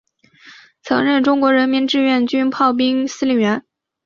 [0.81, 3.63] 曾任中国人民志愿军炮兵司令员。